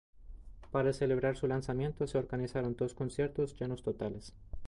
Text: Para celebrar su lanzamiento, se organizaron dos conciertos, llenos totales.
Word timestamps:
Para 0.71 0.93
celebrar 0.93 1.37
su 1.37 1.45
lanzamiento, 1.45 2.07
se 2.07 2.17
organizaron 2.17 2.75
dos 2.75 2.95
conciertos, 2.95 3.55
llenos 3.59 3.83
totales. 3.83 4.33